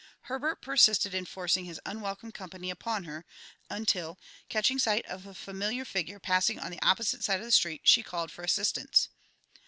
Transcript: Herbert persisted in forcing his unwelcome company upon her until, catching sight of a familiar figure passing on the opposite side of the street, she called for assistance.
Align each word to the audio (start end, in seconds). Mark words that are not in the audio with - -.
Herbert 0.21 0.63
persisted 0.63 1.13
in 1.13 1.25
forcing 1.25 1.65
his 1.65 1.79
unwelcome 1.85 2.31
company 2.31 2.71
upon 2.71 3.03
her 3.03 3.23
until, 3.69 4.17
catching 4.49 4.79
sight 4.79 5.05
of 5.05 5.27
a 5.27 5.35
familiar 5.35 5.85
figure 5.85 6.19
passing 6.19 6.57
on 6.59 6.71
the 6.71 6.81
opposite 6.81 7.23
side 7.23 7.37
of 7.39 7.45
the 7.45 7.51
street, 7.51 7.81
she 7.83 8.01
called 8.01 8.31
for 8.31 8.41
assistance. 8.43 9.09